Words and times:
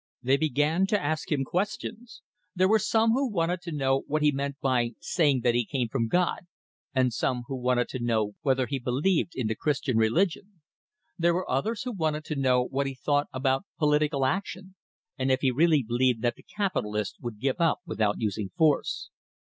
They 0.23 0.35
began 0.37 0.87
to 0.87 0.99
ask 0.99 1.31
him 1.31 1.43
questions. 1.43 2.23
There 2.55 2.67
were 2.67 2.79
some 2.79 3.11
who 3.11 3.29
wanted 3.31 3.61
to 3.61 3.71
know 3.71 3.99
what 4.07 4.23
he 4.23 4.31
meant 4.31 4.55
by 4.59 4.93
saying 4.99 5.41
that 5.41 5.53
he 5.53 5.63
came 5.63 5.89
from 5.89 6.07
God, 6.07 6.47
and 6.91 7.13
some 7.13 7.43
who 7.45 7.55
wanted 7.55 7.87
to 7.89 7.99
know 8.03 8.33
whether 8.41 8.65
he 8.65 8.79
believed 8.79 9.33
in 9.35 9.45
the 9.45 9.53
Christian 9.53 9.97
religion. 9.97 10.59
There 11.19 11.35
were 11.35 11.47
others 11.47 11.83
who 11.83 11.91
wanted 11.91 12.25
to 12.25 12.35
know 12.35 12.63
what 12.63 12.87
he 12.87 12.95
thought 12.95 13.27
about 13.31 13.65
political 13.77 14.25
action, 14.25 14.73
and 15.19 15.31
if 15.31 15.41
he 15.41 15.51
really 15.51 15.83
believed 15.83 16.23
that 16.23 16.33
the 16.33 16.41
capitalists 16.57 17.19
would 17.19 17.39
give 17.39 17.61
up 17.61 17.81
without 17.85 18.15
using 18.17 18.49
force. 18.57 19.11